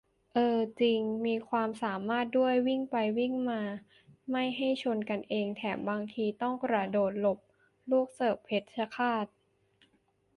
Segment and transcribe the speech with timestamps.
[0.33, 7.39] เอ้อ จริง มีความสามารถด้วย วิ่งไปวิ่งมาทำไงไม่ให้ชนกันเอง แถมบางทีต้องกระโดดหลบ
[7.91, 9.25] ลูกเสิร์ฟเพชรฆาต!